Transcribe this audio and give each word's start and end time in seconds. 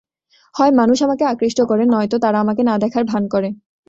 হয় 0.55 0.71
মানুষ 0.71 0.97
আমাকে 1.03 1.23
আকৃষ্ট 1.25 1.59
করে, 1.61 1.83
নয়তো 1.85 2.17
তারা 2.19 2.37
আমাকে 2.39 2.61
না 2.63 2.75
দেখার 2.77 3.03
ভান 3.03 3.23
করে। 3.27 3.49